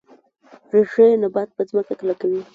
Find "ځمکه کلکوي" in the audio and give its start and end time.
1.69-2.41